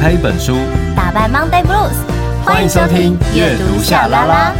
[0.00, 0.56] 开一本书，
[0.94, 1.96] 打败 Monday Blues。
[2.44, 4.54] 欢迎收听阅读夏拉拉。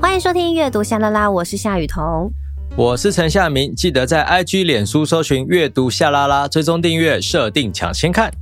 [0.00, 2.32] 欢迎收听阅读夏拉拉，我是夏雨桐，
[2.76, 3.74] 我是陈夏明。
[3.74, 8.32] 记得在 IG、脸书搜寻阅读夏拉拉，追踪订阅，设定抢先看。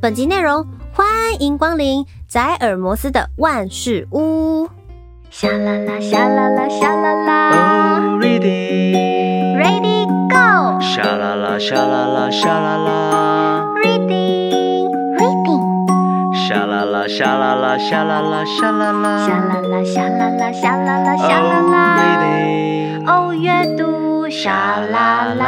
[0.00, 1.06] 本集内容，欢
[1.40, 4.68] 迎光临宅尔摩斯的万事屋。
[5.30, 8.12] 夏啦啦，夏啦啦，夏啦啦。
[8.12, 8.94] Oh, reading,
[9.65, 10.79] ready, go。
[10.79, 13.63] 夏啦啦，夏啦啦，夏啦啦。
[13.83, 15.65] Reading, reading。
[16.47, 19.25] 夏啦啦，夏啦啦，夏啦啦，夏啦啦。
[19.25, 21.75] 夏啦啦，夏啦啦，夏啦啦，夏啦啦。
[21.97, 23.07] Reading。
[23.07, 25.47] 哦，阅读夏啦啦。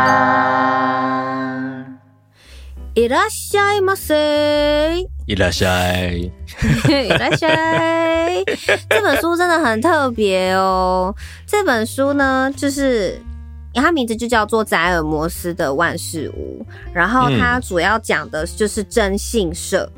[2.96, 5.08] いらっしゃいませ。
[5.26, 6.32] いらっしゃい，
[6.90, 8.46] いらっしゃい。
[8.90, 11.16] 这本书真的很特别哦。
[11.48, 13.20] 这本书呢，就是
[13.81, 19.91] 它名字就叫做《宰尔摩斯的万事屋》，然后它主要讲的就是征信社。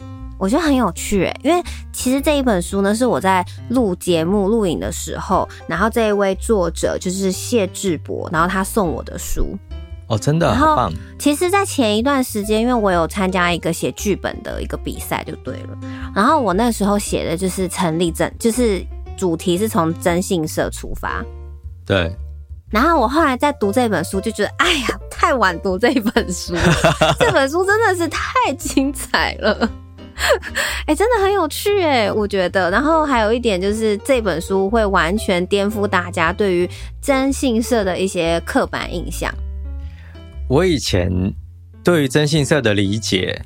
[0.00, 9.56] 嗯、我觉得很有趣诶，因为其实这一本书呢，是我在录节目录影的时候，然后这一位作者就是谢志博，然后他送我的书。
[10.08, 10.92] 哦，真的，好棒！
[11.20, 15.78] 其实，在前一段时间，因为我有参加一个写剧本的一个比赛，就对了。
[16.12, 18.84] 然后我那时候写的就是成立证，就是
[19.16, 21.24] 主题是从征信社出发。
[21.86, 22.10] 对。
[22.70, 26.54] 然后我后来在读这本书，就觉得，哎呀，太晚读这本书，
[27.18, 29.70] 这本书真的是太精彩了。
[30.84, 32.70] 哎、欸，真的很有趣哎，我觉得。
[32.70, 36.68] 然后还有一点就是，这本书会完全颠覆大家对于
[37.00, 39.32] 征信社的一些刻板印象。
[40.46, 41.10] 我以前
[41.82, 43.40] 对于征信社的理解，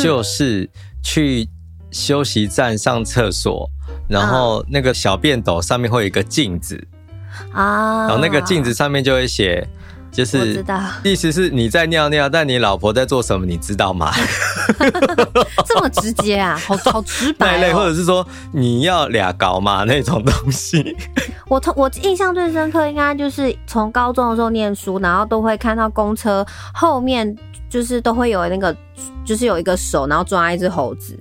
[0.00, 0.68] 就是
[1.04, 1.48] 去
[1.92, 6.84] 休息站上厕所，嗯、然后那个小便斗上面会有一个镜子
[7.52, 9.66] 啊，然后那个镜子上面就会写，
[10.10, 10.64] 就是
[11.04, 14.12] 意思是你在尿尿，但你老婆在做什么，你知道吗？
[15.66, 17.50] 这么直接啊，好好直白、哦。
[17.52, 20.96] 那类，或者是说你要俩搞嘛那种东西。
[21.48, 26.44] 我我印象最深刻，应该就是从高中的时候念书，然后都会看到公车
[26.74, 27.34] 后面
[27.70, 28.74] 就是都会有那个，
[29.24, 31.18] 就是有一个手，然后抓一只猴子，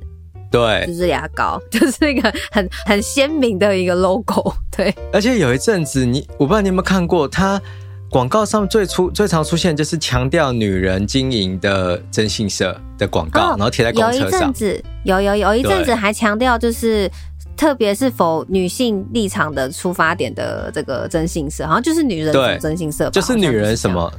[0.51, 4.93] 对，就是牙膏， 就是一个很很鲜明的一个 logo， 对。
[5.11, 7.61] 而且有一阵子你，你我不知道你有没有看过，它
[8.09, 14.21] 广告上最出最常出现就是强调女人经营的征信社的广告，哦、然后贴在公车上。
[14.21, 17.09] 有一阵子，有有有一阵子还强调就是。
[17.55, 24.13] 特别是否女性立场的出发点的这个征信社，好像就是女人的征信社，就是女人什么，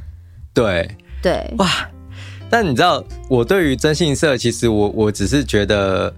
[0.53, 0.85] 对
[1.21, 1.65] 对哇！
[2.49, 6.13] 但你知道，我对于征信社，其实我我只是觉得，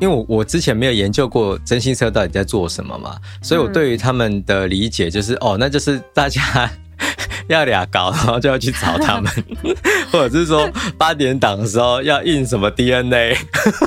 [0.00, 6.68] 因为我我之前没有研究过征信社到底在做什么嘛，所以我对于他们的理解就是，哦，那就是大家
[7.48, 9.32] 要俩搞，然后就要去找他们，
[10.10, 10.68] 或者是说
[10.98, 13.36] 八点档的时候要印什么 DNA。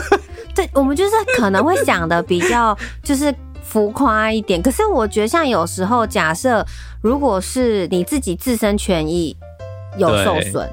[0.55, 3.33] 对，我们就是可能会想的比较就是
[3.63, 6.65] 浮夸一点，可是我觉得像有时候假设
[7.01, 9.35] 如果是你自己自身权益
[9.97, 10.69] 有受损，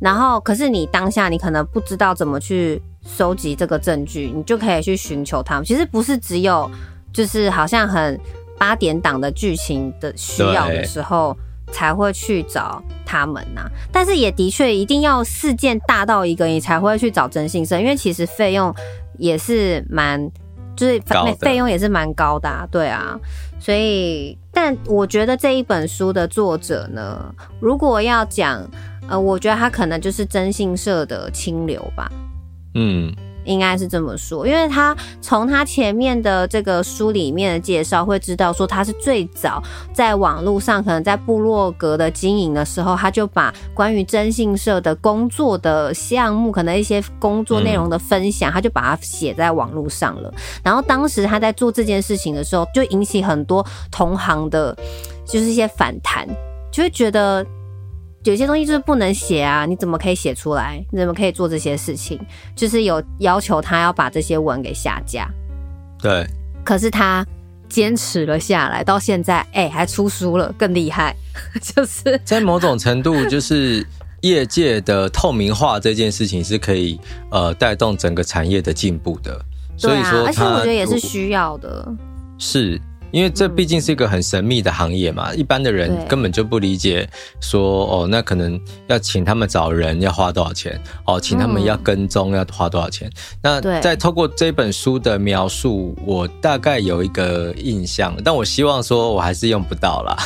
[0.00, 5.64] 然后可是你当下你可能不知道怎么去收集这个证据，你就可以去寻求他们。
[5.64, 6.70] 其实不是只有
[7.12, 8.18] 就是好像很
[8.58, 11.36] 八点档的剧情的需要的时候
[11.72, 18.74] 才会去找他们呐、啊，但是也的确一定要事件大到一个你才会去找征信社，因为其实费用。
[19.16, 20.28] 也是蛮，
[20.74, 21.00] 就是
[21.38, 23.16] 费用也是蛮高的啊，对啊，
[23.60, 28.68] 所以，但我觉得这一本书的作者呢，如果要讲，
[29.08, 32.10] 呃，我觉得他可能就是征信社的清流吧，
[32.74, 33.14] 嗯。
[33.46, 50.32] 应该是这么说，因为他从他前面的这个书里面的介绍会知道，说他是最早在网络上，可能在部落格的经营的时候，他就把关于征信社的工作的项目，可能一些工作内容的分享，他就把它写在网络上了。
[50.62, 54.74] 然后当时他在做这件事情的时候，就引起很多同行的，
[55.26, 56.26] 就是一些反弹，
[56.72, 57.44] 就会觉得。
[58.24, 59.66] 有些东西就是不能写啊！
[59.66, 60.82] 你怎么可以写出来？
[60.90, 62.18] 你怎么可以做这些事情？
[62.56, 65.28] 就是有要求他要把这些文给下架。
[66.00, 66.26] 对。
[66.64, 67.26] 可是他
[67.68, 71.14] 坚持了下来，到现在，哎、欸，还出书了，更厉害。
[71.60, 73.86] 就是在某种程度，就是
[74.22, 76.98] 业界的透明化这件事情是可以
[77.30, 79.38] 呃带动整个产业的进步的。
[79.76, 81.86] 所以说，而且我觉得也是需要的。
[82.38, 82.80] 是。
[83.14, 87.08] 因为这毕竟是一个很神秘的行业嘛，嗯、一般的人根本就不理解
[87.40, 93.08] 说，说哦，那可能要请他们找人要花多少钱，哦，请他们要跟踪要花多少钱。
[93.42, 100.16] 嗯、那在透过这本书的描述，我大概有一个印象，但我希望说我还是用不到啦。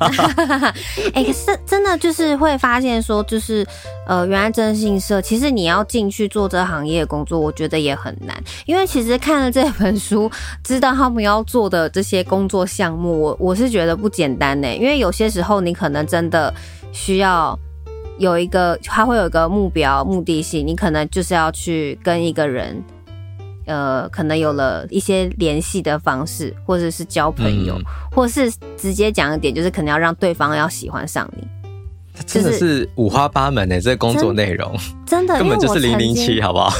[1.14, 3.64] 哎、欸，可是真的就是会发现说，就是
[4.08, 8.36] 呃，原来征信社其实你要进去做这行业工作，我觉得也很难，
[8.66, 10.28] 因为其实看了这本书，
[10.64, 14.74] 知道他们要做的这些工作项目，我我是觉得不简单呢。
[14.74, 16.52] 因为有些时候你可能真的
[16.92, 17.58] 需要
[18.18, 22.82] 有一个，他会有一个目标、目的性，你可能就是要去跟一个人，
[23.66, 31.46] 呃，可能有了一些联系的方式，或者是交朋友，嗯、或是直接讲一点，就是可能要让对方要喜欢上你。
[32.26, 36.72] 真的是五花八门呢，这个工作内容真的 根本就是零零七， 好不好？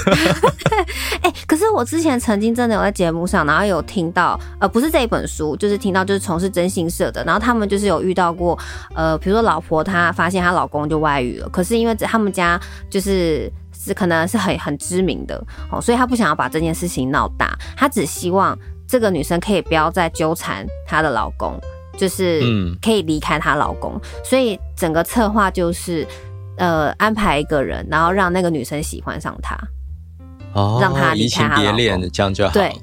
[1.22, 8.58] 哎、 欸，可是我之前曾经真的有在节目上，然后有听到，呃，不是这一本书，就是听到就是从事征信社的，然后他们就是有遇到过，
[8.94, 12.58] 呃，比如说老婆她发现她老公就外遇了，可是因为他们家
[12.88, 21.60] 就是是可能是很很知名的哦，所以她不想要把这件事情闹大，她只希望这个女生可以不要再纠缠她的老公。
[21.96, 22.42] 就是
[22.82, 26.06] 可以离开她老公，嗯、所以整个策划就是，
[26.56, 29.56] 呃，安排一个人，然后让那个女生喜欢上他，
[30.54, 32.52] 哦，让他离别恋，这样就好。
[32.52, 32.74] 对，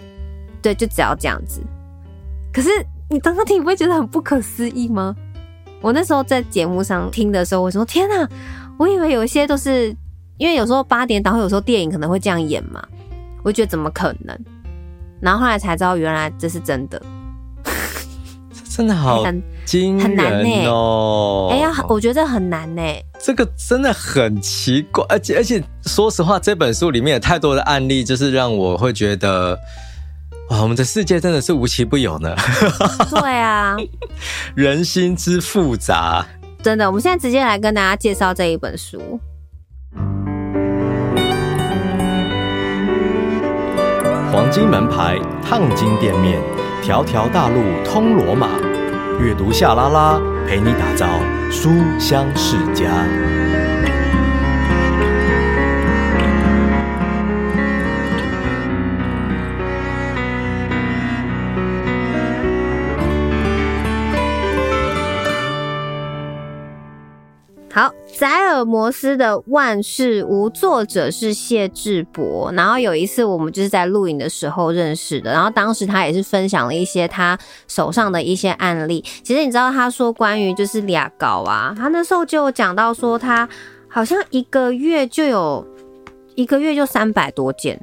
[0.61, 1.61] 对，就只要这样子。
[2.53, 2.69] 可是
[3.09, 5.15] 你当时听，你不会觉得很不可思议吗？
[5.81, 8.29] 我那时候在节目上听的时候，我说：“天哪！
[8.77, 9.95] 我以为有一些都是
[10.37, 12.83] 因为有时候八点档，有时候电影可能会这样演嘛，
[13.43, 14.37] 我觉得怎么可能？
[15.21, 17.01] 然后后来才知道，原来这是真的。”
[18.75, 19.23] 真的好
[19.65, 21.49] 惊人哦！
[21.51, 22.81] 哎呀，我觉得很难呢。
[23.19, 29.59] 这个真的很奇怪，而且而且，说实话，这本书里面有太多的案例，就是让我会觉得，
[30.49, 32.33] 哇，我们的世界真的是无奇不有呢。
[33.09, 33.75] 对啊，
[34.55, 36.25] 人心之复杂，
[36.63, 36.87] 真的。
[36.87, 38.97] 我们现在直接来跟大家介绍这一本书，
[44.31, 46.39] 《黄金门牌烫金店面》。
[46.81, 48.47] 条条大路通罗马，
[49.19, 51.05] 阅读夏拉拉陪你打造
[51.51, 51.69] 书
[51.99, 53.05] 香世家。
[67.73, 67.93] 好。
[68.19, 72.51] 宰尔摩斯的万事无，作者是谢志博。
[72.53, 77.35] 然后有一次我们就是在录影的时候认识的，然后当时他也是分享了一些他
[77.67, 79.03] 手上的一些案例。
[79.23, 83.47] 其实你知道他说关于就是俩稿啊，他那时候就讲到说他
[83.87, 85.65] 好像一个月就有
[86.35, 87.81] 一个月就三百多件，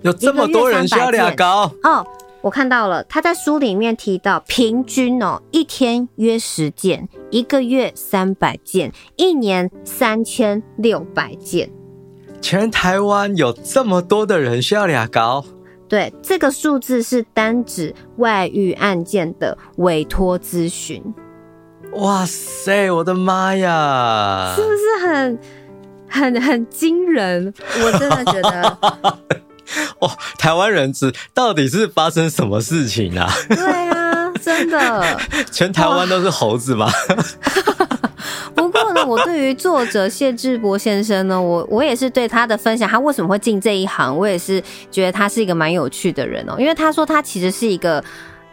[0.00, 2.04] 有这么多人需要俩高哦。
[2.42, 11.70] 我看到了，他在书里面提到，平均哦，一天约十件，一个月三百件，一年三千六百件。
[12.40, 15.44] 全台湾有这么多的人需要俩高？
[15.88, 21.00] 对，这个数字是单指外遇案件的委托咨询。
[21.92, 24.52] 哇塞，我的妈呀！
[24.56, 25.38] 是不是很
[26.08, 27.54] 很很惊人？
[27.84, 28.78] 我真的觉得。
[30.00, 33.32] 哦，台湾人质到底是发生什么事情啊？
[33.48, 35.20] 对啊，真的，
[35.50, 36.90] 全台湾都是猴子吗？
[38.54, 46.54] 不过呢，我对于作者谢志博先生呢，我我也是对他的分享，他为什么会进这一行，我也是觉得他是一个蛮有趣的人哦。
[46.58, 48.02] 因为他说他其实是一个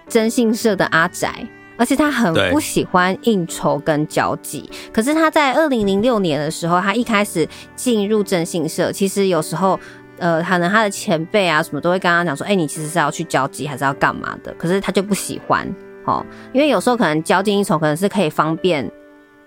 [0.07, 1.45] 征信社的阿宅，
[1.77, 4.70] 而且他很不喜欢应酬跟交际。
[4.91, 9.79] 可是他在二零零六年的时候，他一开始进入征信社，其实有时候。
[10.20, 14.54] 呃，可能他的前辈啊，什么都会跟他讲说，哎、你其实是要去交际，还是要干嘛的？
[14.58, 15.68] 可是他就不喜欢，
[16.06, 18.90] 哦，因为有时候可能交际应酬可能是可以方便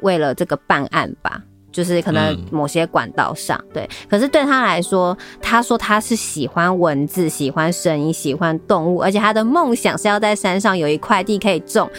[0.01, 3.89] 为了这个办案吧，就是可能某些管道上，对。
[4.09, 11.91] 可是对他来说，他说他是喜欢文字，喜欢声音，喜欢动物，而且他的梦想是要在山上有一块地可以种，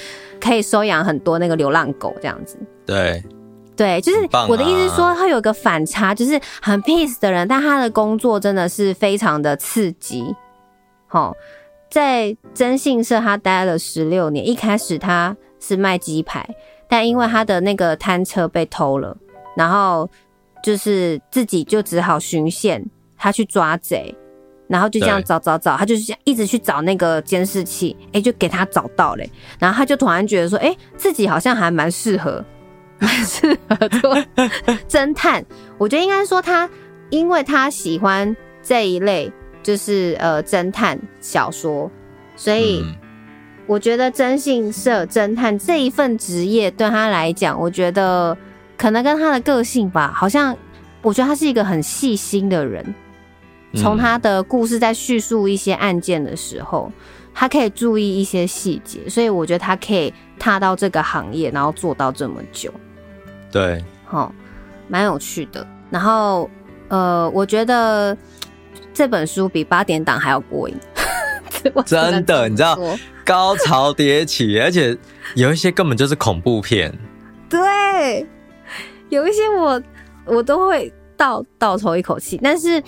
[0.41, 2.57] 可以收养很多那个流浪狗这样子。
[2.85, 3.23] 对。
[3.75, 10.35] 对，就是我的意思是说，他有个反差，就是很 peace 的人，但他的工作真的是非常的刺激。
[11.07, 11.35] 好，
[11.89, 16.47] 在征信社他待了十六年，一开始他是卖鸡排，
[16.87, 19.17] 但因为他的那个摊车被偷了，
[19.57, 20.09] 然后
[20.63, 22.85] 就是自己就只好循线，
[23.17, 24.15] 他去抓贼，
[24.67, 29.27] 然后就这样找找找，他就是一直去找那个监视器，哎，就给他找到嘞，
[29.57, 32.43] 然后他就突然觉得说，哎，自己好像还蛮适合。
[33.03, 34.17] 蛮适合做
[34.87, 35.43] 侦探，
[35.77, 36.69] 我觉得应该说他，
[37.09, 39.31] 因为他喜欢这一类，
[39.61, 41.91] 就是呃侦探小说，
[42.35, 42.83] 所以
[43.67, 48.37] 我觉得征信社侦探这一份职业对他来讲，我觉得
[48.77, 50.55] 可能跟他的个性吧，好像
[51.01, 52.95] 我觉得他是一个很细心的人。
[53.75, 56.91] 从他的故事在叙述一些案件的时候，
[57.33, 62.71] 他可以注意一些细节，所以我觉得他可以踏到这个行业，然后做到这么久。
[63.53, 64.33] 对，好，
[64.87, 65.65] 蛮有趣的。
[65.91, 66.49] 然后，
[66.87, 68.17] 呃，我觉得
[68.91, 70.75] 这本书比八点档还要过瘾。
[71.85, 72.75] 真的，你知道，
[73.23, 74.97] 高潮迭起，而且
[75.35, 76.91] 有一些根本就是恐怖片。
[77.47, 78.27] 对，
[79.09, 79.79] 有一些我
[80.25, 82.81] 我都会倒倒抽一口气，但是。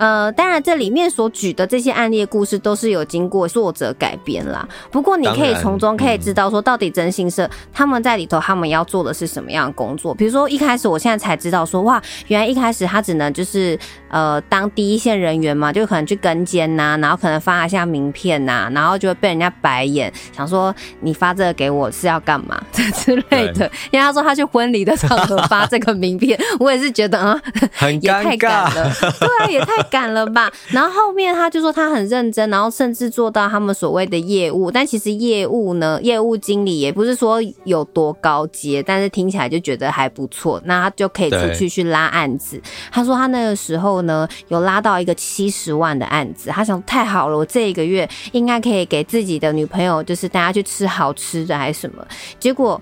[0.00, 4.66] 呃，当然，这里面所举的这些案例的故事都是有经过作者改编啦。
[4.90, 10.14] 不过，你可以从中可以知道说，到底征信社他们在里头他们要做的是什么样的工作。
[10.14, 13.78] 比如说，一开始我现在才知道说，哇，原来一开始他只能就是
[14.08, 23.70] 呃当第一线人员嘛，就可能去跟监呐，然后可能发一下名片呐，然后就会被人家白眼，想说你发这个给我是要干嘛这 之类的。
[23.90, 27.38] 因为他说他去婚礼的场合发这个名片，我也是觉得啊，
[27.74, 28.90] 很也太赶了，
[29.20, 29.89] 对啊，也太。
[29.90, 42.60] 赶了吧， 然后后面他就说他很认真，然后甚至做到他们所谓的业务，但其实业务呢，业务经理也不是说有多高阶，但是听起来就觉得还不错，那他就可以出去去拉案子。
[42.90, 52.06] 他说他那个时候呢，有拉到一个七十万的案子，他想太好了，我这一个月应该可以给自己的女朋友，就是大家去吃好吃的还是什么，
[52.38, 52.80] 结果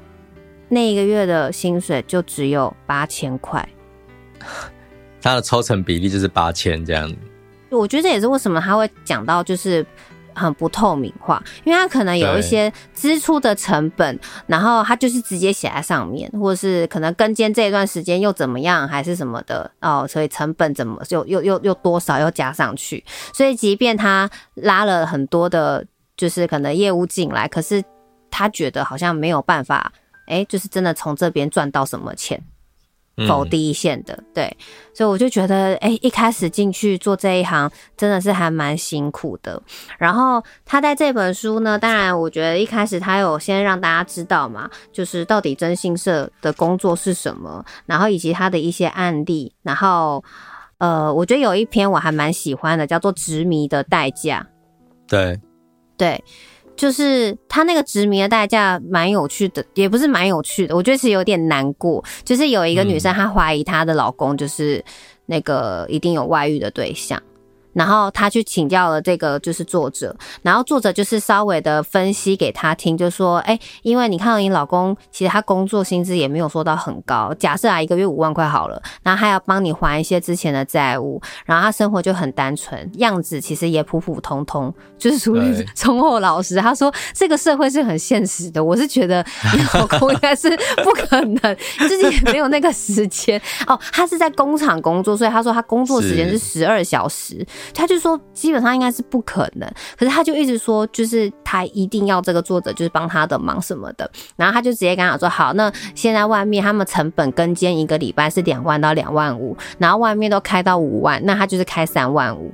[0.68, 3.66] 那一个月的薪水就只有八千块。
[5.20, 7.12] 他的抽成比例就是八千这样，
[7.70, 9.84] 我觉得这也是为什么他会讲到就是
[10.34, 25.84] 很不透明化，因为他可能有一些支出的成本，然后他就是直接写在上面，或者是可能跟监这一段时间又怎么样，还是什么的哦，所以成本怎么又又又又多少又加上去，所以即便他拉了很多的，
[26.16, 27.82] 就是可能业务进来，可是
[28.30, 29.92] 他觉得好像没有办法，
[30.28, 32.40] 哎，就是真的从这边赚到什么钱。
[33.26, 34.56] 走第一线的，对，
[34.94, 39.60] 所以我就觉得，哎、欸，一开始进去做这一行真的是还蛮辛苦的。
[39.98, 49.52] 然后他在这本书呢，当然我觉得一开始他有先让大家知道嘛，就是到底征信社的工作是什么，然后以及他的一些案例。
[49.62, 50.22] 然后，
[50.78, 54.46] 呃，我觉得有一篇我还蛮喜欢的，叫做《执迷的代价》。
[55.08, 55.40] 对，
[55.96, 56.22] 对。
[56.78, 62.02] 就是他那个执迷的代价蛮有趣的，也不是蛮有趣的，我觉得是有点难过。
[62.24, 64.82] 就是有一个女生，她怀疑她的老公就是
[65.26, 67.20] 那个一定有外遇的对象。
[67.78, 86.56] 然后他去请教了这个就是作者，然后作者就是稍微的分析给他听，就说，哎，因为你看到你老公其实他工作薪资也没有说到很高，假设啊一个月五万块好了，然后还要帮你还一些之前的债务，然后他生活就很单纯，样子其实也普普通通，就是属于忠厚 老实。
[86.56, 90.50] 他说这个社会是很现实的，我是觉得你老公应该是
[90.82, 91.56] 不可能，
[91.86, 97.46] 自己也没有那个时间哦，他是在工厂工作，所以他说他工作时间是十二小时。
[97.74, 112.52] 他就说基本上应该是不可能，可是他就一直说，就是他一定要这个作者就是帮他的忙什么的，然后他就直接跟他说，好，那现在外面他们成本跟间一个礼拜是两万到两万五，然后外面都开到五万，那他就是开三万五，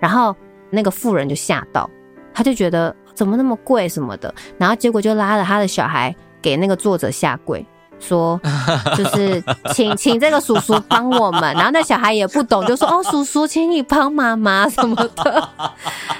[0.00, 0.34] 然后
[0.70, 1.88] 那个妇人就吓到，
[2.34, 7.64] 他就觉得怎么那么贵什么的，然后结果就拉着他的小孩给那个作者下跪。
[8.02, 8.38] 说
[8.96, 9.42] 就是
[9.72, 15.48] 请请这个叔叔帮我们，然后那小孩也不懂，就说哦，叔叔，请你帮妈妈什么的，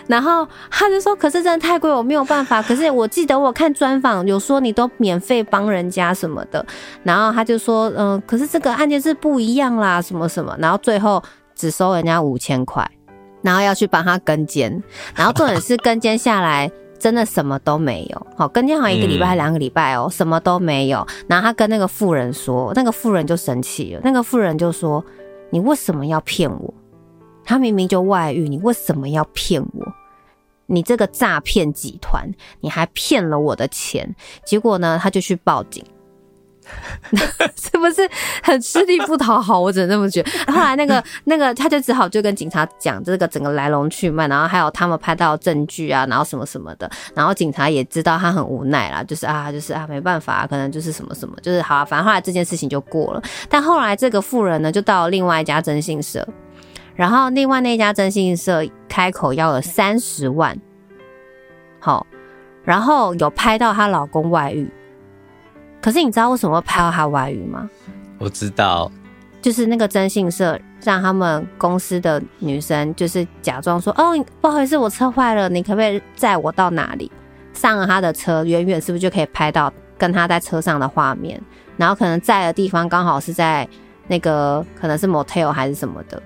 [0.06, 2.62] 然后他就说，可是真的太贵，我没有办法。
[2.62, 6.64] 可是我记得我看专访有说你都免费帮人家什么的，
[7.02, 11.22] 然后他就说嗯、可是这个案件是不一样啦，什么什么，然后最后
[11.54, 12.88] 只收人家五千块，
[13.42, 14.82] 然后要去帮他跟监，
[15.14, 16.70] 然后重点是跟监下来。
[17.02, 21.04] 真的什么都没有，好，跟进好像一个礼拜还两个礼拜哦，什么都没有。
[21.26, 25.04] 然后他跟那个富人说，那个富人就生气了，那个富人就说
[25.50, 26.72] ：“你为什么要骗我？
[27.44, 29.92] 他明明就外遇，你为什么要骗我？
[30.66, 32.30] 你这个诈骗集团，
[32.60, 34.14] 你还骗了我的钱。”
[34.46, 35.84] 结果呢，他就去报警。
[37.60, 38.08] 是不是
[38.42, 39.58] 很吃力不讨好？
[39.60, 40.52] 我只能这么觉得。
[40.52, 46.90] 后来那个 那个，他就只好就跟警察讲这个整个来龙去脉，然后还有他们拍到证据啊，然后什么什么的。
[47.14, 53.22] 然后警察也知道他很无奈啦，就是啊，就是啊，没办法，可能就是什么什么，就是好啊，反正后来这件事情就过了。
[53.48, 56.26] 但后来这个妇人呢，就到了另外一家征信社，
[56.94, 60.56] 然后另外那家征信社开口要了三十万，
[61.80, 62.06] 好，
[62.64, 64.70] 然后有拍到她老公外遇。
[65.82, 67.68] 可是你知道为什么会拍到他外遇吗？
[68.18, 68.90] 我知道，
[69.42, 77.10] 就是那个征信社让他们公司的女生，就是假装说：“哦，不好意思，我车坏了，你可不可以载我到哪里？”
[77.52, 81.38] 上了他的车，远远是不是就可以拍到跟他在车上的画面？
[81.76, 83.68] 然后可能在的地方刚好是在
[84.06, 86.22] 那个可能是 motel 还是什么的，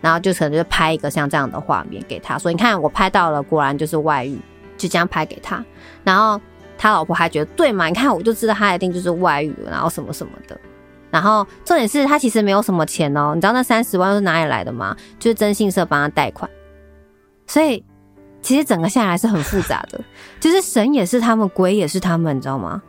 [0.00, 4.38] 然后就可能就拍一个像这样的画面给他，说你看我拍到了，果然就是外遇，
[4.78, 5.64] 就这样拍给他。
[6.04, 6.40] 然后
[6.82, 7.86] 他老婆还觉得对嘛？
[7.86, 10.60] 你看我就知道他一定就是外遇，然后什么什么的。
[11.12, 14.96] 然后重点是他其实没有什么钱哦，你知道那三十万是哪里来的吗？
[15.16, 16.50] 就是征信社帮他贷款，
[17.46, 17.84] 所以
[18.40, 20.00] 其实整个下来是很复杂的，
[20.40, 22.82] 就是神也是他们，鬼也是他们，你知道吗？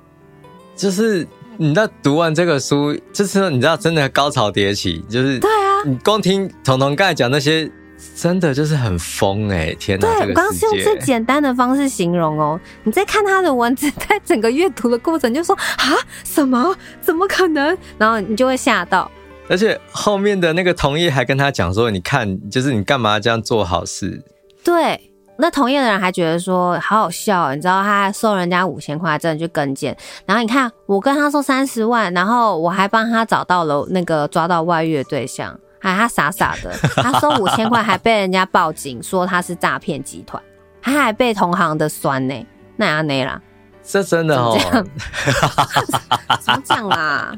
[0.75, 7.71] 就是你知道读完这个书，就是你知道真的高潮迭起，就是对啊，你光听彤彤刚才讲那些。
[8.15, 9.75] 真的就是很疯哎、欸！
[9.79, 12.59] 天哪，对，我刚刚是用最简单的方式形容哦。
[12.83, 16.75] 你在看他的文字，在整个阅读的过程，就说啊，什么？
[17.01, 17.77] 怎么可能？
[17.97, 19.09] 然后你就会吓到。
[19.49, 24.23] 而且后面的那个同业还跟他讲说：“你看，就是你干嘛这样做好事？”
[24.63, 29.95] 对，那同业的人还觉得说好好笑，你知道他还收人家五千块，真的去跟监。
[30.25, 35.59] 然后你看，我跟他说三十万，然后我还帮他找到了那个抓到外遇的对象。
[35.83, 40.41] 还他傻傻的， 他收五千块，还被人家报警说他是诈骗集团，
[40.81, 42.45] 他还被同行的酸呢，
[42.77, 43.41] 那阿内啦，
[43.83, 44.57] 这真的哦，
[46.39, 47.37] 怎么讲啦？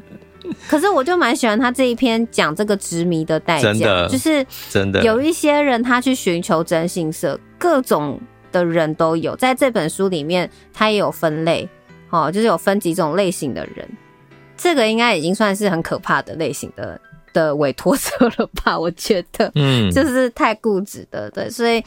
[0.70, 8.22] 可是我就蛮喜欢他这一篇讲这个执迷的代价，就是真的有一些人他去寻求真信社，各种
[8.52, 11.68] 的人都有，在这本书里面他也有分类，
[12.12, 13.90] 哦，就是有分几种类型的人，
[14.56, 17.02] 这个应该已经算是很可怕的类型的。
[17.36, 18.80] 的委托 者了吧？
[18.80, 21.84] 我觉得，嗯，就是太固执的，对，所以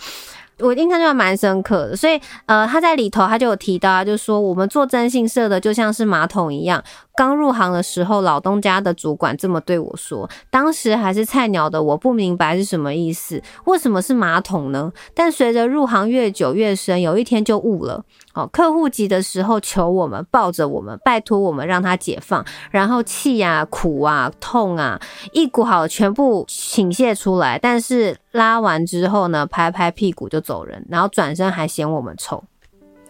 [0.60, 1.96] 我印象就蛮深刻的。
[1.96, 6.82] 所以，呃，他在里头他就有提到啊，就是说我们做征信社的就像是马桶一样。
[7.16, 14.92] 刚入行的时候，老东家的主管这么对我说，当时还是菜鸟的我不明白是什么意思，为什么是马桶呢？
[15.14, 18.04] 但随着入行越久越深，有一天就悟了。
[18.34, 25.00] 哦，客户急的时候求我们，抱着我们，拜托我们让他解放，然后气啊、苦啊、痛啊，
[25.32, 32.42] 一股好全部倾泻出来，但是拉完之后呢，拍拍屁股就走人，然后转身还嫌我们臭。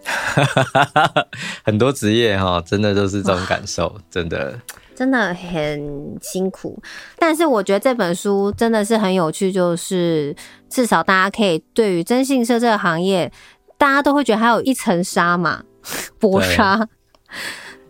[1.65, 4.59] 很多职业哈，真的都是这种感受，真的
[4.95, 6.81] 真的很辛苦。
[7.19, 10.35] 但是我觉得这本书真的是很有趣，就是
[10.71, 13.31] 至少大家可以对于征信社这个行业，
[13.77, 15.63] 大家都会觉得还有一层纱嘛，
[16.19, 16.89] 薄纱。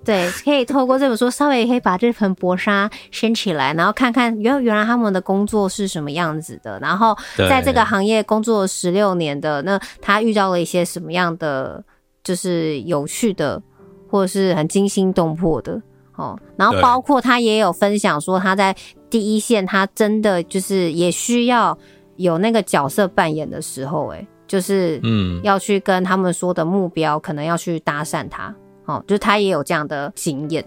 [0.09, 11.85] 对，可以透过这本书稍微可以把这层薄纱掀起来，然后看看原原来他们的工作是什么样子的，然后在这个行业工作十六年的那他遇到了一些什么样的。
[12.25, 13.63] 就是有趣的，
[14.11, 15.81] 或者是很惊心动魄的
[16.15, 16.39] 哦。
[16.59, 18.77] 然后包括他也有分享说，他在
[19.09, 21.79] 第一线，他真的就是也需要
[22.17, 28.55] 有那个角色扮演的时候，哎，就是嗯，要去跟他们说的目标，可能要去搭讪他
[28.89, 29.05] 哦。
[29.07, 30.65] 就是他也有这样的经验。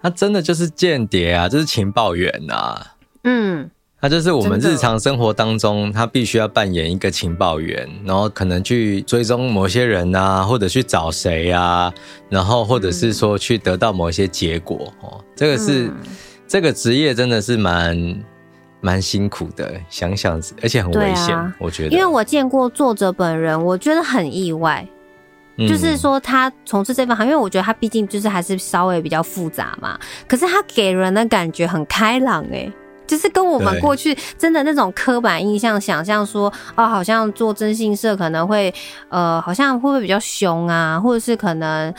[0.00, 2.94] 他真的就是间谍啊，就是情报员啊。
[3.24, 3.70] 嗯。
[4.00, 11.94] 他就是我们日常生活当中，他必须要扮演一个情报员，然后可能去追踪某些人啊，或者去找谁啊，
[12.28, 15.24] 然后或者是说去得到某一些结果哦。
[15.36, 15.88] 这个是
[16.48, 18.20] 这个职业真的是蛮
[18.80, 21.90] 蛮辛苦的，想想而且很危险，我觉得。
[21.90, 24.84] 因为我见过作者本人，我觉得很意外，
[25.68, 29.98] 就是说他从事这份行业，因为我觉得他毕竟就是还是稍微比较复杂嘛，
[30.28, 32.72] 可是他给人的感觉很开朗诶。
[33.04, 38.72] 就是跟我们过去真的那种刻板印象想象说，哦，好像做征信社可能会，
[39.10, 41.92] 呃，好像会不会比较凶啊，或者是可能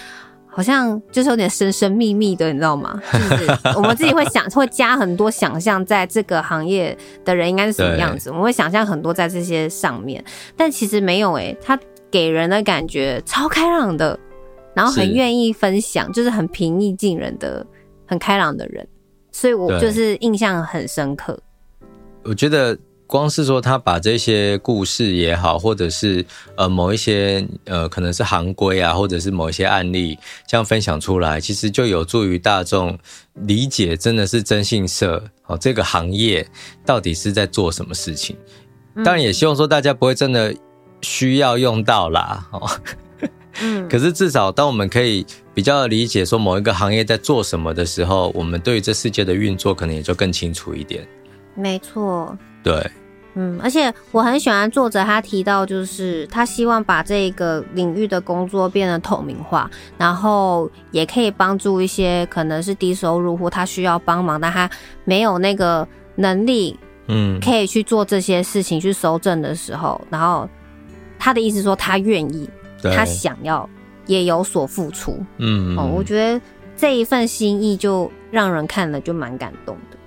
[0.48, 3.00] 好像就是有点神神秘秘的，你知道吗？
[3.12, 3.48] 就是
[3.78, 10.24] 我们自己会想，会加很多想象，在这个行业的人应该是什么样子，我们会想象很多在这些上面，
[10.58, 11.78] 但其实没有诶、欸，他
[12.14, 14.20] 给人的感觉超开朗的，
[14.76, 17.66] 然后很愿意分享，就是很平易近人的、
[18.06, 18.88] 很开朗的人。
[19.32, 21.40] 所以我就是印象很深刻。
[22.24, 26.24] 我觉得光是说他把这些故事也好，或者是
[26.56, 30.16] 呃某一些呃可能是行规啊，或者是某一些案例
[30.48, 32.96] 这样分享出来，其实就有助于大众
[33.34, 36.48] 理解，真的是征信社哦这个行业
[36.86, 38.38] 到底是在做什么事情。
[39.04, 40.54] 当然也希望说大家不会真的
[41.04, 42.68] 需要用到啦哦。
[43.62, 51.08] 嗯，可是至少当我们可以比较理解说某一个行业在做什么的时候，我们对于这世界的运作可能也就更清楚一点。
[51.54, 52.90] 没错，对，
[53.36, 64.68] 嗯，而且我很喜欢作者他提到，就是他希望把这个领域的工作变得透明化，然后也可以帮助一些可能是低收入户，他需要帮忙，但他
[65.06, 66.76] 没有那个能力，
[67.08, 70.50] 嗯，可以去做这些事情去收证的时候，然后
[71.24, 72.50] 他的意思说他愿意。
[72.84, 73.70] 他想要
[74.08, 75.18] 也有所付出。
[75.38, 76.42] 嗯，哦，我觉得
[76.76, 79.98] 这一份心意就让人看了就蛮感动的，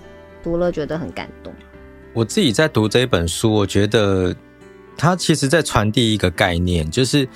[0.43, 1.51] 读了觉得很感动。
[2.13, 4.35] 我自己在读这一本书，我觉得
[4.95, 7.27] 他其实在传递一个概念，就是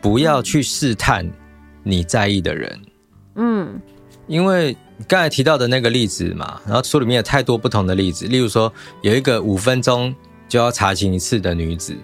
[0.00, 1.24] 不要去试探
[1.84, 2.80] 你在意的人。
[3.36, 3.80] 嗯，
[4.26, 10.12] 因为刚才提到的那个例子嘛，然后书里面有太多不同的例子，例如说有一个五分钟
[10.48, 11.94] 就要查寝一次的女子，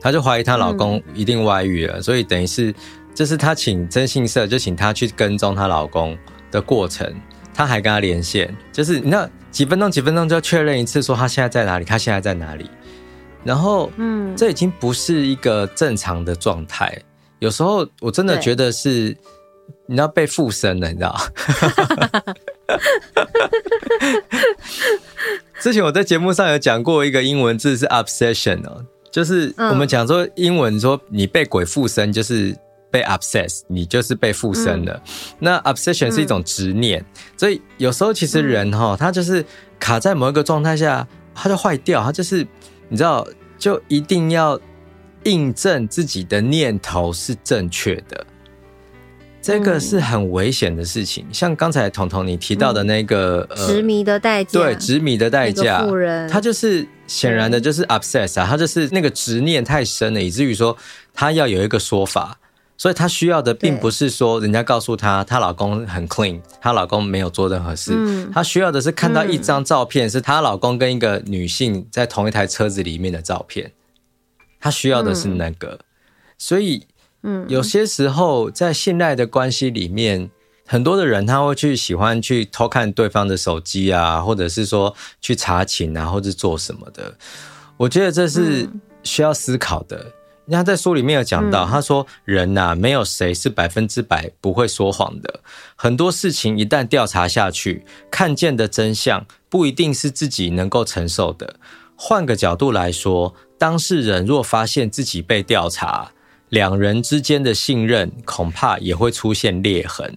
[0.00, 2.74] 她就怀疑她老公一定外遇了，嗯、所以等于是
[3.14, 6.16] 就是她请征信社就请她去跟踪她老公
[6.50, 7.12] 的过程，
[7.54, 12.68] 她还跟她连线，就是你那几分钟几分钟就要确认一次，说她现在在哪里，她现在在哪里，
[13.44, 16.96] 然后嗯，这已经不是一个正常的状态，
[17.38, 19.16] 有时候我真的觉得是。
[19.88, 21.14] 你要被附身了，你知道？
[25.60, 28.84] 之前我在节目上有讲过一个英文字是 obsession 哦，
[29.16, 32.54] 就是我们讲说英文说你被鬼附身就是
[32.90, 35.02] 被 obsess，你就是被附身了。
[35.38, 37.02] 那 obsession 是一种执念，
[37.34, 39.42] 所以有时候其实人哈，他就是
[39.78, 42.46] 卡在某一个状态下，他就坏掉，他就是
[42.90, 43.26] 你知道，
[43.58, 44.60] 就一定要
[45.24, 48.26] 印证自己的念头是正确的。
[49.46, 55.86] 这个是很危险的事情，像刚才彤彤你提到的那个执迷的代价，对，执迷的代价，
[56.28, 60.76] 他就是显然的就是 obsess 啊，他就是那个执念太深了，以至于说
[61.14, 62.36] 他要有一个说法，
[62.76, 67.92] 所以她需要的并不是说人家告诉她她老公很 clean，她老公没有做任何事，
[68.32, 73.70] 她需要的是看到一张照片，是她老公跟一个女性在同一台车子里面的照片，
[74.58, 75.78] 她需要的是那个，
[76.36, 76.88] 所以。
[77.26, 80.30] 嗯，有些时候在信赖的关系里面，
[80.64, 87.16] 很多的人他会去喜欢去偷看对方的手机啊，或者是说去查寝啊，或者做什么的。
[87.76, 88.68] 我觉得这是
[89.02, 90.12] 需要思考的。
[90.48, 95.40] 他在书里面有讲到，他说人呐，没有谁是百分之百不会说谎的。
[95.74, 101.56] 很多事情一旦调查下去，看见的真相不一定是自己能够承受的。
[101.96, 106.12] 换个角度来说，当事人若发现自己被调查，
[106.48, 110.16] 两人之间的信任恐怕也会出现裂痕。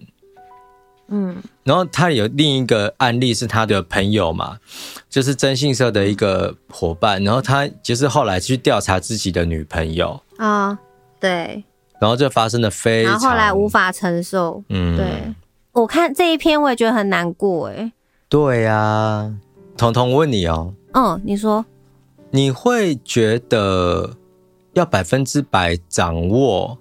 [1.12, 4.58] 嗯，然后他有另一个案例是他的朋友嘛，
[5.08, 10.22] 就是征信社的一个伙伴，然后他就是后来去调查自己的女朋友。
[10.36, 10.78] 啊，
[11.18, 11.64] 对，
[12.00, 15.34] 然后就发生了非常，然后后来无法承受，嗯，对，
[15.72, 17.92] 我看这一篇我也觉得很难过，哎，
[18.28, 19.34] 对呀，
[19.76, 21.66] 彤彤，我问你哦，嗯，你说，
[22.30, 24.16] 你会觉得？
[24.80, 26.76] 要百分之百掌握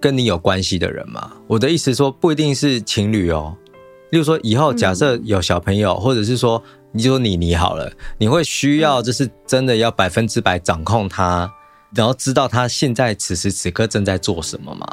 [0.00, 1.32] 跟你有关系的人吗？
[1.46, 3.56] 我的意思说，不一定是情侣哦。
[4.10, 11.50] 例如说，以后假设有小朋友，或者是说，你就说你你好了，你会需要就是真的要百分之百掌控他，
[11.94, 14.86] 然后知道他现在此时此刻正在做什么吗？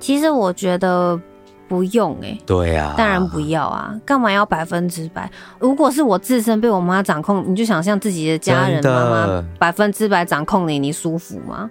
[0.00, 1.20] 其实我觉得。
[1.68, 3.94] 不用哎、欸，对呀、啊，当然不要啊！
[4.06, 5.30] 干嘛要百分之百？
[5.58, 11.70] 如果是我自身被我妈掌控，你就想象自己的家人妈妈百分之百掌控你，你舒服吗？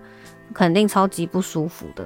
[0.54, 2.04] 肯定超级不舒服的。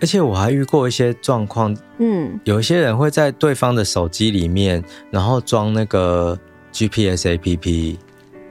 [0.00, 6.38] 而且我还遇过一些状况，嗯，有一些人会在对方的手机里面，然后装那个
[6.72, 7.96] GPS APP。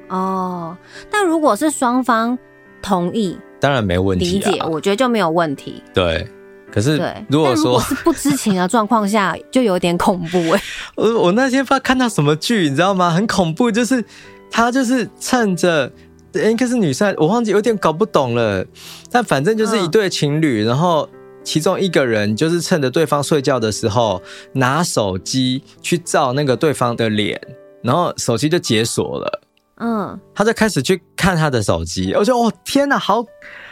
[0.09, 0.75] 哦，
[1.11, 2.37] 但如果是双方
[2.81, 5.83] 同意，当然没问题、啊，理解，我觉得就没有问题。
[5.93, 6.27] 对。
[6.75, 10.61] 可是，如果说不知情的状况下，就有点恐怖哎、欸。
[10.95, 13.09] 我我那天不知道看到什么剧，你知道吗？
[13.09, 14.03] 很恐怖，就是
[14.51, 15.89] 他就是趁着
[16.33, 18.65] 应该是女生，我忘记有点搞不懂了。
[19.09, 21.07] 但反正就是一对情侣，然后
[21.45, 27.39] 其中一个人就是趁着对方睡觉的时候，拿手机去照那个对方的脸，
[27.81, 29.41] 然后手机就解锁了。
[29.77, 33.23] 嗯，他就开始去看他的手机，我觉得哦天哪，好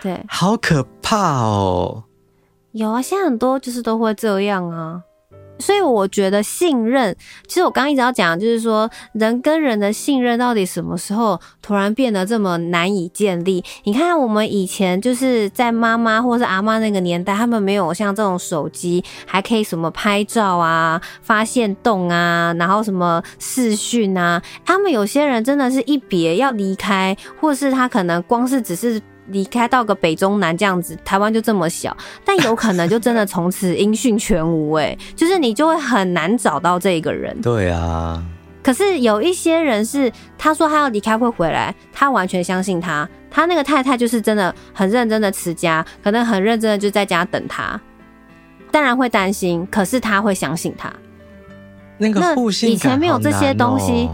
[0.01, 2.01] 对，好可怕哦。
[2.73, 5.03] 有啊，现在很多就是都会这样啊，
[5.59, 7.15] 所以我觉得信任，
[7.47, 13.63] 其实我刚刚一直要讲，就是说人跟人的信任到底什么时候突然变得这么难以建立？
[13.83, 28.99] 你看我们以前就是在妈妈或是阿妈那个年代，他们没有像这种手机，还可以什么拍照啊、发现动啊，然后什么视讯啊，他们有些人真的是一别要离开，或是他可能光是只是。
[29.27, 37.39] 离开到个北中南这样子，台湾就这么小，但 有可能就真的从此音讯全无哎，就是你就会很难找到这一个人。
[37.41, 38.21] 对啊，
[38.61, 47.79] 可是有一些人是他说他要离开会回来，他完全相信他，他那个太太就是真的很认真的持家，可能很认真的就在家等他，
[48.71, 50.91] 当然会担心，可是他会相信他。
[51.97, 52.19] 那个。
[52.67, 54.09] 以前没有这些东西，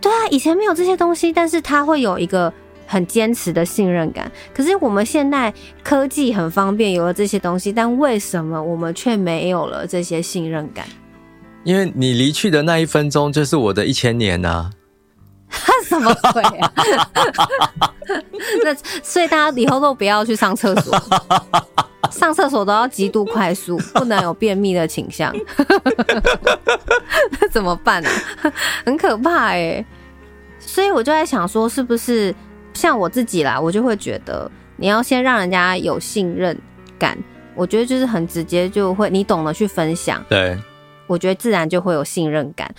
[0.00, 2.52] 对啊，以前没有这些东西，但是他会有一个。
[2.90, 4.28] 很坚持的信任感。
[4.52, 10.84] 可是我们现在科技很方便，有了这些东西，但为什么我们却没有了这些信任感？
[11.62, 14.70] 因为你离去的那一分钟就是我的一千年呐、啊！
[15.86, 16.72] 什么鬼啊？
[18.64, 21.00] 那所以大家以后都不要去上厕所，
[22.10, 25.32] 上厕所都要极度快速，不能有便秘的倾向。
[27.38, 28.08] 那怎么办呢、
[28.42, 28.52] 啊？
[28.84, 29.86] 很可怕哎、欸！
[30.58, 32.34] 所以我就在想说，是不是
[32.80, 33.60] 像我自己啦？
[33.60, 36.58] 我就会觉得，你要先让人家有信任
[36.98, 37.18] 感。
[37.54, 40.24] 我觉得就是很直接，就会你懂得去分享。
[40.30, 40.56] 对。
[41.06, 42.72] 我觉得自然就会有信任感，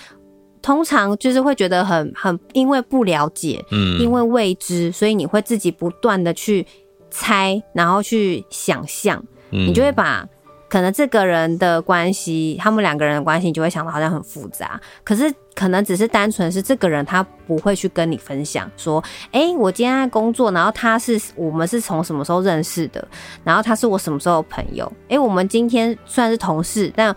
[0.62, 6.66] 通常就是会觉得很很，因为不了解，嗯，因为未知，所以你会自己不断的去
[7.10, 10.26] 猜，然后去想象，嗯，你就会把
[10.72, 19.04] 可能这个人的关系，他们两个人的关系，你就会想到好像很复杂，可是可能只是单纯是这个人他不会去跟你分享，说，
[19.34, 23.06] 哎，我今天在工作，然后他是我们是从什么时候认识的，
[23.44, 27.14] 然后他是我什么时候的朋友，哎，我们今天算是同事，但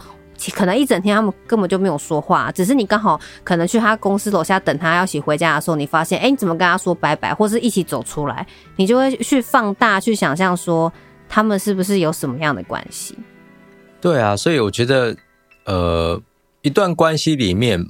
[0.53, 10.93] 可能一整天他们根本就没有说话，只是你刚好可能去他公司楼下等他要一起回家的时候，你发现，哎，你怎么跟他说拜拜，或是一起走出来，你就会去放大去想象说
[11.29, 13.17] 他们是不是有什么样的关系？
[14.05, 15.17] 对啊，所以我觉得，
[15.65, 16.21] 呃，
[16.61, 17.83] 一段关系里面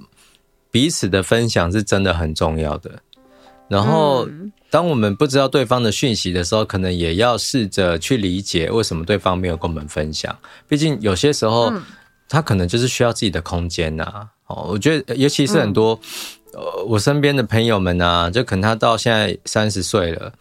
[0.71, 2.89] 彼此的分享是真的很重要的。
[3.69, 4.29] 然后，
[4.71, 10.39] 当我们不知道对方的讯息的时候，可能也要试着去理解为什么对方没有跟我们分享。
[10.69, 11.71] 毕竟有些时候。
[11.73, 11.83] 嗯
[12.27, 16.01] 他可能就是需要自己的空间呐、啊，哦，我觉得尤其是很多，
[16.55, 20.33] 嗯、呃，我身边的朋友们啊，就可能他到现在三十岁了，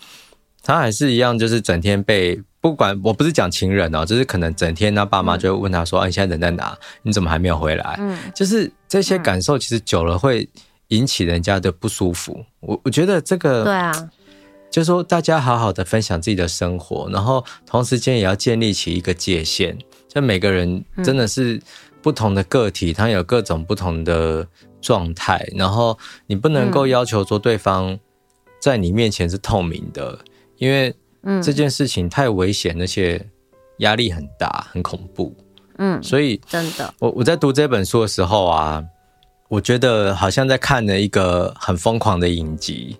[0.64, 6.74] 他还是一样，就是整天被不管，我不是讲情人哦，就是可能整天他爸妈就会问他说，啊，你现在人在哪？
[7.02, 7.98] 你怎么还没有回来？
[8.00, 10.48] 嗯，就是这些感受，其实久了会
[10.88, 12.42] 引起人家的不舒服。
[12.62, 13.92] 我我觉得这个，对啊，
[14.72, 19.78] 就是说大家好好的分享自己的生活，然后同时间也要建立起一个界限。
[20.08, 21.62] 就每个人真的是
[22.02, 24.48] 不同的个体，他有各种不同的
[24.80, 28.00] 状态，然后你不能够要求说对方
[28.62, 30.18] 在你面前是透明的，
[30.56, 30.96] 因为
[31.42, 33.30] 这件事情太危险，而且
[33.78, 35.36] 压力很大，很恐怖。
[35.78, 38.84] 嗯，所以真的，我我在读这本书的时候啊，
[39.50, 42.96] 我觉得好像在看了一个很疯狂的影集。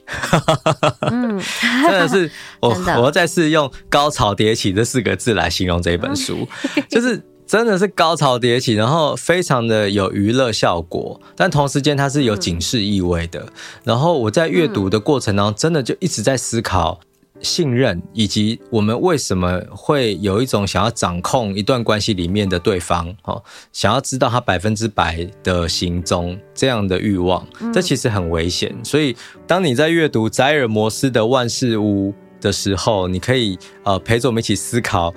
[1.02, 1.40] 嗯，
[1.88, 2.70] 真的是我
[3.04, 6.48] 我再次用“高潮迭起”这四个字来形容这本书，
[6.90, 13.46] 就是真的是高潮迭起，然后非常的有娱乐效果，但同时间它是有警示意味的。
[13.84, 17.00] 然后我在阅读的过程当中，真的就一直在思考。
[17.44, 28.74] 信任，以及我们为什么会有一种想要掌控一段关系里面的对方，哦，想要知道他百分之百的行踪这样的欲望，这其实很危险。
[28.84, 35.14] 所以，当你在阅读宰尔摩斯的《万事屋》的时候，你可以呃陪着我们一起思考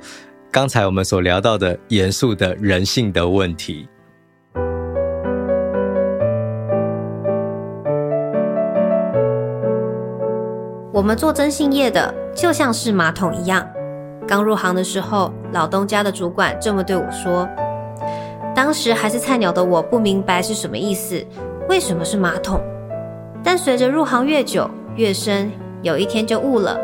[0.51, 3.87] 刚才我们所聊到的严肃的人性的问题。
[10.97, 13.69] 我们做征信业的就像是马桶一样。
[14.27, 17.47] 刚入行的时候，老东家的主管这么对我说。
[18.55, 21.23] 当时还是菜鸟的我不明白是什么意思，
[21.69, 22.59] 为什么是马桶？
[23.45, 26.81] 但随着入行越久越深，有一天就悟了。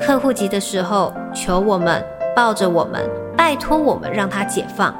[0.00, 2.02] 客户急的时候，求我们
[2.34, 4.94] 抱着我们，拜托我们让他解放，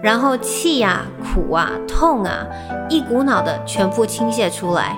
[0.00, 2.46] 然后气啊、苦啊、痛啊，
[2.88, 4.96] 一股脑的全部倾泻出来。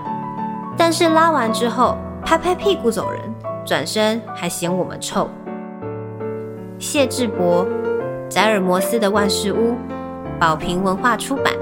[0.77, 3.21] 但是拉完之后，拍拍屁股走人，
[3.67, 5.29] 转身还嫌我们臭。
[6.79, 7.67] 谢志博，
[8.31, 9.75] 宰尔摩斯的万事屋，
[10.41, 11.53] 宝瓶文化出版。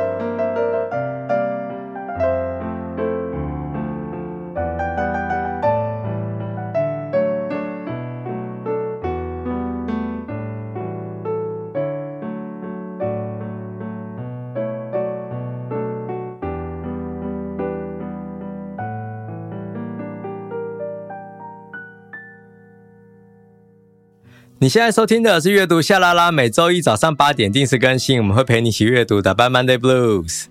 [24.62, 30.44] 你现在收听的是阅读夏拉拉，每周一早上八点定时更新，我们会陪你一起阅读，打败 Monday Blues。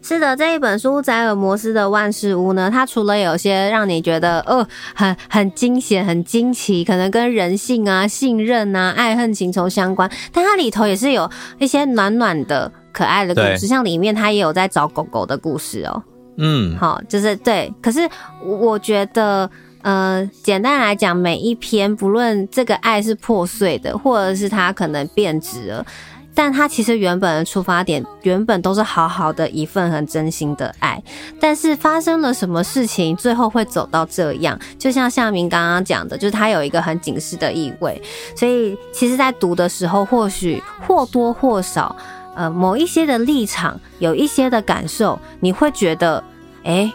[0.00, 16.02] 是的，这一本书《宰尔摩斯的万事屋》呢，它除了有些让你觉得哦，很很惊险、很惊奇，可能跟人性啊、信任啊、爱恨情仇相关，但它里头也是有一些暖暖的、可爱的故事，像里面它也有在找狗狗的故事哦。
[16.38, 18.08] 嗯，好，就是对，可是
[18.42, 19.50] 我觉得。
[19.82, 25.86] 呃，简单来讲，每一篇不论这个爱是破碎的，或者是它可能变质了，
[26.34, 31.02] 但它其实原本的出发点原本都是好好的一份很真心的爱，
[31.40, 34.58] 但是发生了什么事情，最后会走到这样？
[34.78, 38.00] 就像夏明刚刚讲的，就是它有一个很警示的意味，
[38.36, 41.94] 所以其实，在读的时候，或许或多或少，
[42.34, 46.22] 呃，某一些的立场，有一些的感受，你会觉得，
[46.64, 46.92] 哎，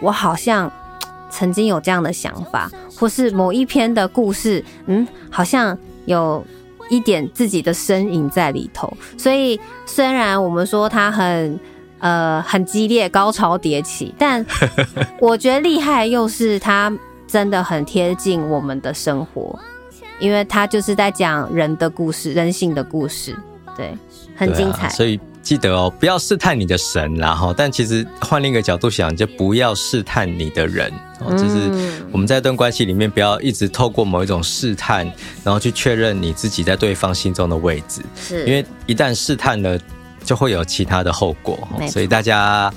[0.00, 0.70] 我好像
[1.34, 6.44] 曾经有这样的想法，或是某一篇的故事，嗯，好像有。
[6.90, 11.58] 一点自己的身影在里头，所以虽然我们说他很
[11.98, 14.44] 呃很激烈，高潮迭起，但
[15.18, 16.92] 我觉得厉害又是他
[17.26, 19.58] 真的很贴近我们的生活，
[20.18, 23.34] 因为他就是在讲人的故事，人性的故事，
[23.78, 23.96] 对，
[24.36, 25.18] 很精彩，所以。
[25.44, 30.90] 记得哦，不要试探你的神，然后，但其实换另一个角度想，就不要试探你的人。
[31.20, 31.70] 哦，就是
[32.10, 35.04] 我们在一段关系里面，不要一直透过某一种试探，
[35.44, 38.02] 然后去确认你自己在对方心中的位置。
[38.16, 39.78] 是，因为一旦试探了，
[40.24, 41.68] 就会有其他的后果。
[41.88, 42.72] 所以大家。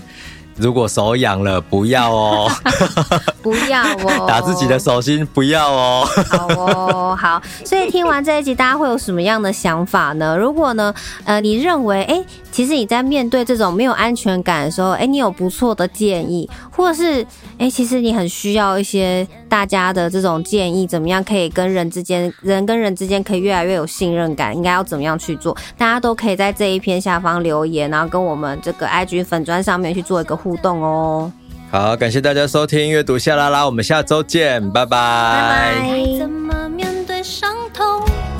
[0.60, 2.52] 如果手痒了，不要哦，
[3.52, 6.08] 不要哦， 打自己的手心，不要哦。
[6.30, 7.42] 好哦，好。
[7.66, 10.38] 所以听完这一集，大家会有什么样的想法呢？
[10.38, 10.94] 如果呢，
[11.26, 17.26] 呃，你认为，哎，其实你在面对这种没有安全感的时候，哎，你有不错的建议，或者是，
[17.58, 25.56] 哎，其实你很需要一些大家的这种建议，怎么样可以跟人之间，人跟人之间可以越来越有信任感，应该要怎么样去做？
[25.78, 30.38] 大家都可以在这一篇下方留言，然后跟我们这个 IG 粉砖上面去做一个。
[30.38, 31.32] 互动哦，
[31.70, 35.76] 好感谢大家收听阅读下啦啦我们下周见拜拜。
[35.82, 37.86] 拜怎么面对伤痛？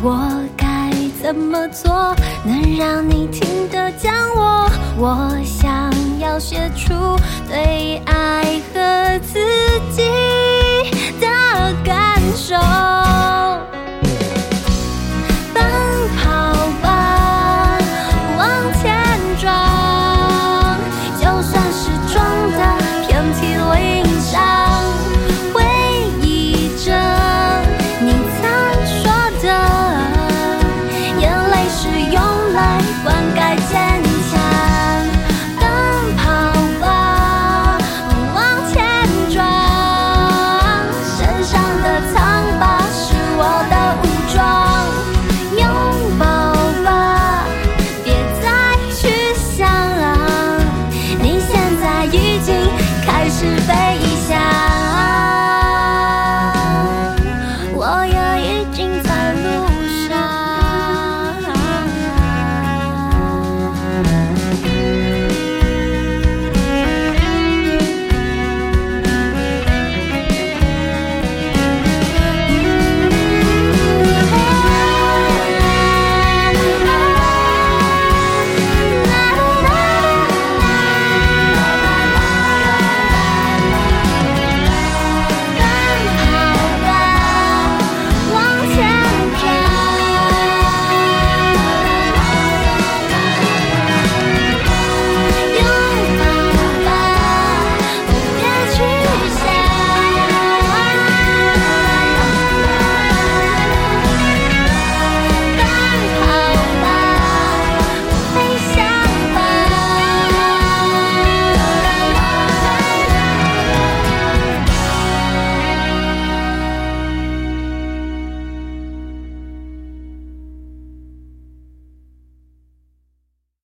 [0.02, 2.16] 我该怎么做？
[2.46, 4.70] 能让你听得见我？
[4.98, 6.94] 我想要写出
[7.50, 9.40] 对爱和自
[9.92, 10.04] 己
[11.20, 11.28] 的
[11.84, 12.56] 感受。